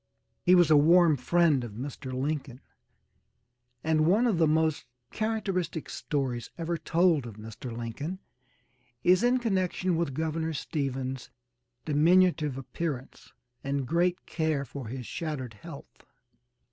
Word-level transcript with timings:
He 0.41 0.55
was 0.55 0.71
a 0.71 0.75
warm 0.77 1.15
friend 1.15 1.63
of 1.63 1.73
Mr. 1.73 2.11
Lincoln, 2.11 2.59
and 3.83 4.07
one 4.07 4.25
of 4.25 4.39
the 4.39 4.47
most 4.47 4.85
characteristic 5.11 5.91
stories 5.91 6.49
ever 6.57 6.75
told 6.75 7.27
of 7.27 7.35
Mr. 7.37 7.71
Lincoln 7.71 8.17
is 9.03 9.21
in 9.21 9.37
connection 9.37 9.95
with 9.95 10.15
Governor 10.15 10.53
Stephens' 10.53 11.29
diminutive 11.85 12.57
appearance 12.57 13.31
and 13.63 13.85
great 13.85 14.25
care 14.25 14.65
for 14.65 14.87
his 14.87 15.05
shattered 15.05 15.53
health. 15.53 16.03